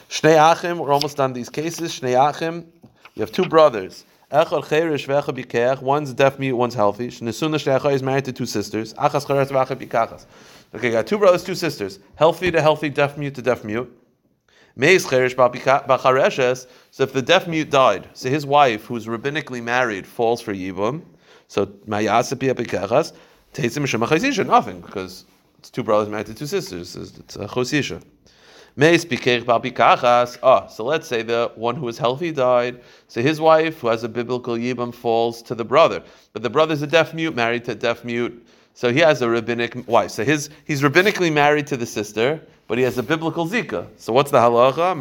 [0.10, 2.00] Shnei achim, we're almost done these cases.
[2.00, 2.72] Shnei achim,
[3.16, 4.06] you have two brothers.
[4.32, 5.82] Echad bikeach.
[5.82, 7.08] One's deaf mute, one's healthy.
[7.08, 8.94] Nesuna shlecha is married to two sisters.
[8.96, 10.26] Achas cheres ve'echad bikachas.
[10.76, 12.00] Okay, got two brothers, two sisters.
[12.16, 13.90] Healthy to healthy, deaf mute to deaf mute.
[14.76, 15.06] Meis.
[15.06, 15.14] So
[17.04, 21.04] if the deaf mute died, so his wife, who's rabbinically married, falls for yibum.
[21.48, 23.14] So mayasapia bikachas.
[23.54, 24.46] Teitzim shemachayisha.
[24.46, 25.24] Nothing because
[25.58, 26.98] it's two brothers married to two sisters.
[26.98, 28.04] It's a chosisha.
[28.80, 32.80] Ah, so let's say the one who was healthy died.
[33.08, 36.04] So his wife, who has a biblical yibam, falls to the brother.
[36.34, 38.46] But the brother's a deaf mute, married to a deaf mute.
[38.76, 40.12] So he has a rabbinic wife.
[40.12, 43.88] So his he's rabbinically married to the sister, but he has a biblical zika.
[43.98, 44.94] So what's the halacha?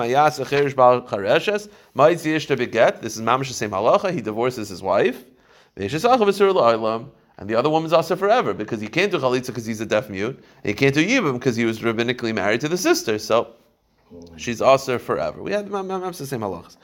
[3.03, 4.15] This is mamish the same halacha.
[4.15, 5.23] He divorces his wife.
[7.39, 10.09] And the other woman's also forever because he can't do chalitza because he's a deaf
[10.09, 13.19] mute, and he can't do yibam because he was rabbinically married to the sister.
[13.19, 13.53] So
[14.37, 15.43] She's also forever.
[15.43, 16.77] We had the same halachas.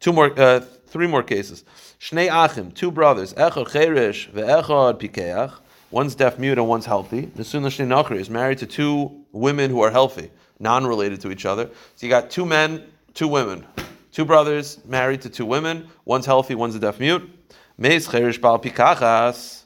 [0.00, 1.64] Two more, uh, three more cases.
[2.00, 3.34] Shnei achim, two brothers.
[3.34, 5.52] Echad cherish ve'echad pikeach.
[5.90, 7.26] One's deaf mute and one's healthy.
[7.28, 11.70] Nesuna shnei nachri is married to two women who are healthy, non-related to each other.
[11.96, 13.66] So you got two men, two women,
[14.12, 15.88] two brothers married to two women.
[16.04, 17.28] One's healthy, one's a deaf mute.
[17.76, 19.64] Meis cherish bal pikachas.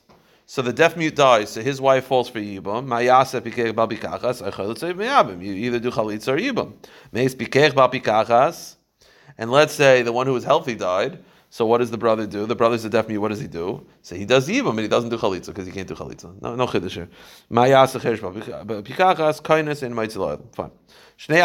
[0.53, 2.87] So the deaf mute dies, so his wife falls for Yibam.
[2.87, 6.75] Mayase pikech bal pikachas, You either do chalitza or Yibam.
[7.11, 8.77] Meis pikech.
[9.39, 11.25] And let's say the one who was healthy died.
[11.49, 12.45] So what does the brother do?
[12.45, 13.21] The brother's a deaf mute.
[13.21, 13.87] What does he do?
[14.03, 16.39] So he does yibam, but he doesn't do chalitza because he can't do chalitza.
[16.43, 17.09] No, no chiddush here.
[19.43, 19.95] Kindness and.
[20.55, 20.71] Fine.
[21.29, 21.37] You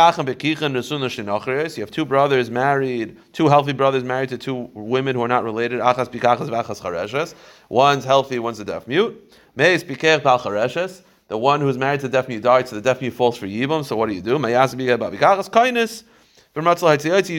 [1.81, 5.81] have two brothers married, two healthy brothers married to two women who are not related.
[7.69, 9.35] One's healthy, one's a deaf mute.
[9.55, 13.45] The one who's married to the deaf mute died, so the deaf mute falls for
[13.45, 13.85] yibum.
[13.85, 14.31] So what do you do?
[14.31, 14.39] You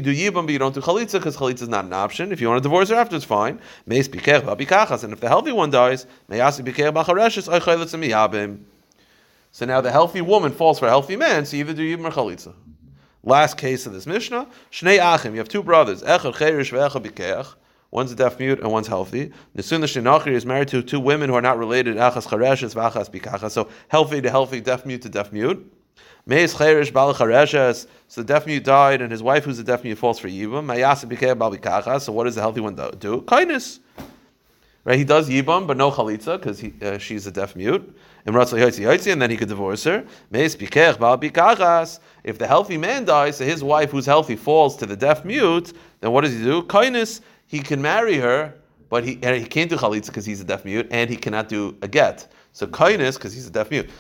[0.01, 2.31] do yibum, but you don't do chalitza because chalitza is not an option.
[2.31, 3.59] If you want to divorce her after, it's fine.
[3.85, 6.07] And if the healthy one dies.
[9.59, 12.13] So now the healthy woman falls for a healthy man, so either do Yibam or
[12.13, 12.55] Chalitza.
[13.25, 17.57] Last case of this Mishnah, Shnei Achim, you have two brothers, Echad Cherish ve'Echad Bikeach,
[17.91, 19.33] one's a deaf mute and one's healthy.
[19.57, 23.51] Nisun Shinachir is married to two women who are not related, Achas Chareshes v'Achas Bikacha,
[23.51, 25.75] so healthy to healthy, deaf mute to deaf mute.
[26.25, 29.83] Meis Cherish Bal Chareshes, so the deaf mute died and his wife who's a deaf
[29.83, 30.67] mute falls for Yibam.
[30.67, 33.23] Mayasa Bikeach Bal Bikacha, so what does the healthy one do?
[33.23, 33.81] Kindness.
[34.89, 37.95] Right, he does yibam, but no chalitza because uh, she's a deaf mute.
[38.25, 40.03] And then he could divorce her.
[40.33, 40.59] If
[42.39, 46.13] the healthy man dies, so his wife who's healthy falls to the deaf mute, then
[46.13, 46.63] what does he do?
[46.63, 48.55] Kindness, he can marry her,
[48.89, 51.77] but he, he can't do chalitza because he's a deaf mute, and he cannot do
[51.83, 52.33] a get.
[52.55, 53.91] So kindness, because he's a deaf mute.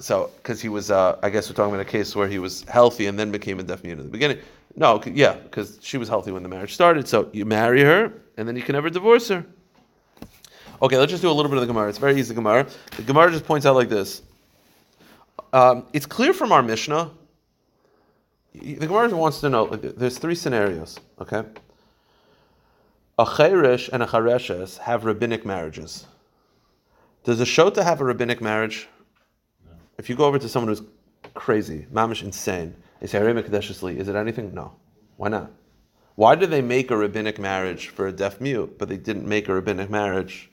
[0.00, 2.62] So, because he was, uh, I guess we're talking about a case where he was
[2.62, 4.38] healthy and then became a deaf mute in the beginning.
[4.76, 7.06] No, yeah, because she was healthy when the marriage started.
[7.06, 9.44] So you marry her, and then you can never divorce her.
[10.80, 11.88] Okay, let's just do a little bit of the Gemara.
[11.88, 12.66] It's very easy Gemara.
[12.96, 14.22] The Gemara just points out like this.
[15.52, 17.10] Um, it's clear from our Mishnah.
[18.54, 19.66] The Gemara wants to know.
[19.66, 21.00] There's three scenarios.
[21.20, 21.42] Okay.
[23.18, 26.06] A chayrish and a chareshes have rabbinic marriages.
[27.24, 28.86] Does a shota have a rabbinic marriage?
[29.66, 29.72] No.
[29.98, 30.82] If you go over to someone who's
[31.34, 34.54] crazy, mamish insane, they say Is it anything?
[34.54, 34.72] No.
[35.16, 35.50] Why not?
[36.14, 39.48] Why did they make a rabbinic marriage for a deaf mute, but they didn't make
[39.48, 40.50] a rabbinic marriage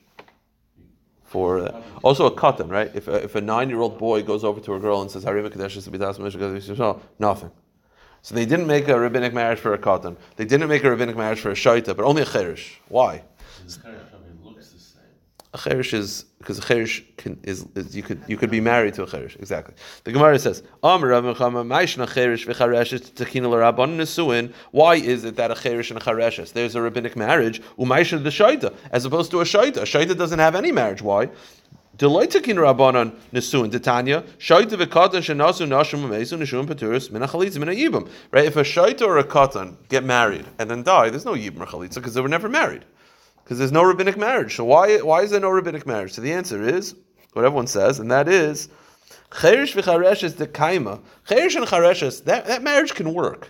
[1.36, 2.90] for uh, also a katan, right?
[2.94, 5.22] If a, if a nine year old boy goes over to a girl and says
[5.22, 5.76] Harima Kadesh
[7.18, 7.50] nothing.
[8.22, 10.16] So they didn't make a rabbinic marriage for a katan.
[10.36, 12.80] They didn't make a rabbinic marriage for a shaita, but only a cherish.
[12.88, 13.22] Why?
[15.56, 18.92] A cherish is because a cherish can, is, is, you could you could be married
[18.94, 19.74] to a cherish exactly.
[20.04, 20.96] The Gemara says, Why
[24.96, 28.74] is it that a cherish and a chereshes there's a rabbinic marriage umaisha the shaita
[28.90, 29.78] as opposed to a shaita?
[29.78, 31.00] A shaita doesn't have any marriage.
[31.00, 31.30] Why?
[31.96, 38.10] Deloitakin rabbanon nesuin titania shaita v'katan shenasu nashim umesu neshuim paturis min achalitz min yibam.
[38.30, 38.44] Right?
[38.44, 41.66] If a shaita or a katan get married and then die, there's no yibam or
[41.66, 42.84] chalitza because they were never married
[43.46, 44.56] because there's no rabbinic marriage.
[44.56, 46.14] So why, why is there no rabbinic marriage?
[46.14, 46.96] So the answer is
[47.32, 48.68] what everyone says, and that is
[49.40, 51.00] Cherish v'chareshes the kaima.
[51.28, 53.48] Cherish and chareshes, that, that marriage can work.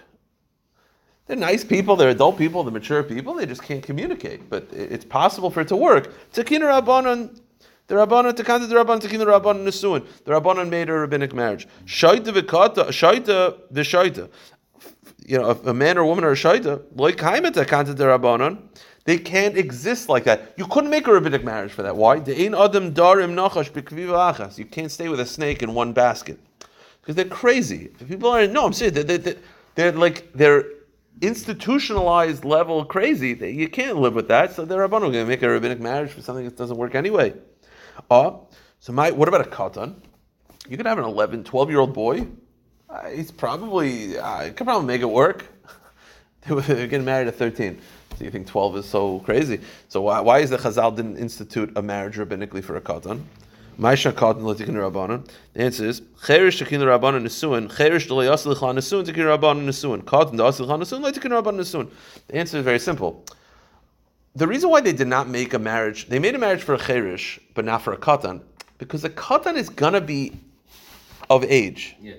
[1.26, 4.50] They're nice people, they're adult people, they're mature people, they just can't communicate.
[4.50, 6.12] But it's possible for it to work.
[6.34, 7.40] Takin Rabbanon,
[7.86, 10.06] the Rabbanon, Takanta the Rabbanon, Takin the Rabbanon Nesuin.
[10.24, 11.66] The Rabbanon made a rabbinic marriage.
[11.86, 14.28] Shaita v'kata, Shaita v'shaita.
[15.24, 18.58] You know, a man or a woman or a Shaita, like Kaima Takanta the Rabbanon.
[19.06, 20.52] They can't exist like that.
[20.56, 21.96] You couldn't make a rabbinic marriage for that.
[21.96, 22.16] Why?
[22.16, 24.58] adam darim achas.
[24.58, 26.40] You can't stay with a snake in one basket
[27.00, 27.86] because they're crazy.
[28.08, 28.66] People are no.
[28.66, 29.04] I'm serious.
[29.04, 29.36] They're, they're,
[29.76, 30.64] they're like they're
[31.22, 33.28] institutionalized level crazy.
[33.28, 34.54] You can't live with that.
[34.54, 37.32] So they're going to make a rabbinic marriage for something that doesn't work anyway.
[38.10, 38.48] Oh,
[38.80, 39.94] so my what about a katan?
[40.68, 42.26] You could have an 11, 12 year old boy.
[42.90, 45.46] Uh, he's probably uh, could probably make it work.
[46.48, 47.80] They're getting married at 13.
[48.18, 49.60] So you think 12 is so crazy.
[49.88, 53.22] So why, why is the Chazal didn't institute a marriage rabbinically for a katan?
[53.78, 55.28] Ma'isha katan l'tikin rabbanon.
[55.52, 57.74] The answer is cherish tikin rabbanon nesuin.
[57.76, 60.02] Cherish d'lo yasil nesuin tikin rabbanon nesuin.
[60.02, 61.90] Katan d'asil nesuin l'tikin rabbanon nesuin.
[62.28, 63.22] The answer is very simple.
[64.34, 66.78] The reason why they did not make a marriage, they made a marriage for a
[66.78, 68.40] cherish, but not for a katan,
[68.78, 70.32] because a katan is gonna be
[71.28, 71.96] of age.
[72.00, 72.14] Yeah.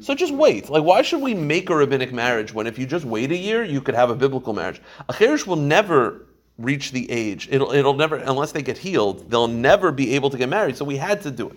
[0.00, 0.68] So just wait.
[0.68, 3.64] Like, why should we make a rabbinic marriage when if you just wait a year,
[3.64, 4.80] you could have a biblical marriage?
[5.08, 6.26] A cherish will never
[6.58, 7.48] reach the age.
[7.50, 10.76] It'll, it'll never, unless they get healed, they'll never be able to get married.
[10.76, 11.56] So we had to do it.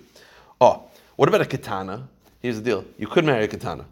[0.62, 0.84] Oh,
[1.16, 2.08] what about a katana?
[2.42, 2.86] Here's the deal.
[2.98, 3.86] You could marry a katana.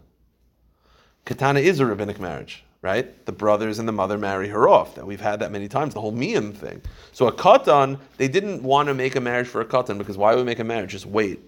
[1.24, 3.24] Katana is a rabbinic marriage, right?
[3.26, 4.94] The brothers and the mother marry her off.
[4.94, 6.82] That we've had that many times, the whole miyun thing.
[7.12, 10.34] So a katan, they didn't want to make a marriage for a katan because why
[10.34, 10.90] would we make a marriage?
[10.90, 11.40] Just wait.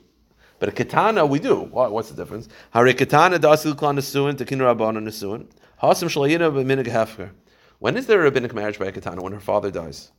[0.59, 1.61] But a katana, we do.
[1.61, 2.49] What's the difference?
[2.73, 5.47] Hare katana dasil klan nesuin tekin rabban nesuin.
[5.83, 7.31] Hasim shalayina b'minig hefker.
[7.79, 9.23] When is there a rabbinic marriage by a katana?
[9.23, 10.11] When her father dies.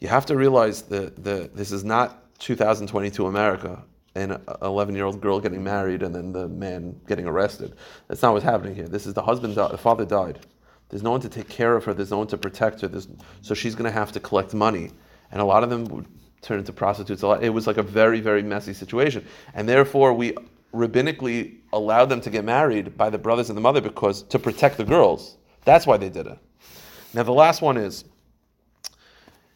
[0.00, 5.04] You have to realize that the, this is not 2022 America and an 11 year
[5.04, 7.74] old girl getting married and then the man getting arrested.
[8.08, 8.88] That's not what's happening here.
[8.88, 10.40] This is the husband, the father died.
[10.88, 11.94] There's no one to take care of her.
[11.94, 12.88] There's no one to protect her.
[12.88, 13.08] There's,
[13.42, 14.90] so she's going to have to collect money.
[15.30, 16.06] And a lot of them
[16.42, 17.42] turned into prostitutes a lot.
[17.42, 19.26] It was like a very, very messy situation.
[19.54, 20.34] And therefore, we
[20.74, 24.76] rabbinically allowed them to get married by the brothers and the mother because to protect
[24.76, 25.36] the girls.
[25.64, 26.38] That's why they did it.
[27.14, 28.04] Now the last one is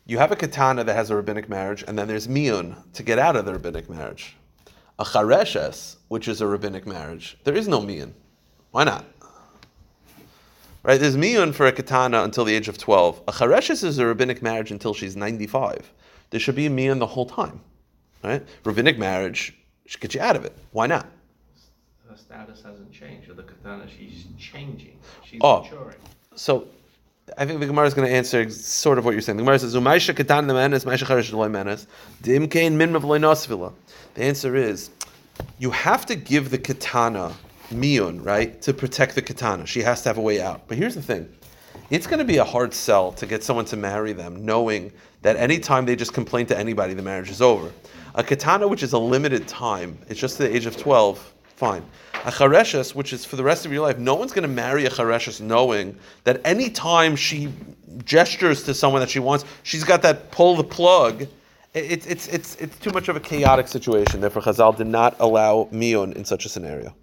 [0.06, 3.18] you have a katana that has a rabbinic marriage, and then there's miyun to get
[3.18, 4.36] out of the rabbinic marriage.
[4.98, 8.12] A chareshes, which is a rabbinic marriage, there is no miyun.
[8.72, 9.04] Why not?
[10.82, 10.98] Right?
[10.98, 13.22] There's miyun for a katana until the age of 12.
[13.28, 15.92] A chareshes is a rabbinic marriage until she's 95.
[16.32, 17.60] There should be a miyun the whole time.
[18.24, 18.42] Right?
[18.64, 19.54] Rabbinic marriage
[19.86, 20.56] should get you out of it.
[20.72, 21.06] Why not?
[22.08, 24.98] Her status hasn't changed, or the katana, she's changing.
[25.24, 25.62] She's Oh.
[25.62, 25.96] maturing.
[26.34, 26.66] So
[27.36, 29.36] I think the Gemara is going to answer sort of what you're saying.
[29.36, 31.86] The Gemara says, "Umaisha katan menes, maisha charesh loy menes,
[32.22, 33.72] dim kain min mavloy nosvila."
[34.14, 34.90] The answer is,
[35.58, 37.34] you have to give the katana
[37.70, 39.66] miyun, right, to protect the katana.
[39.66, 40.62] She has to have a way out.
[40.66, 41.28] But here's the thing:
[41.90, 44.92] it's going to be a hard sell to get someone to marry them, knowing
[45.22, 47.70] that anytime they just complain to anybody, the marriage is over.
[48.14, 51.32] A katana, which is a limited time, it's just the age of twelve.
[51.56, 51.84] Fine.
[52.24, 54.84] A chareshes, which is for the rest of your life, no one's going to marry
[54.84, 57.52] a chareshes knowing that any time she
[58.04, 61.22] gestures to someone that she wants, she's got that pull the plug.
[61.22, 61.28] It-
[61.74, 64.20] It's, it's, it's, it's too much of a chaotic situation.
[64.20, 66.94] Therefore, Chazal did not allow miyun in such a scenario.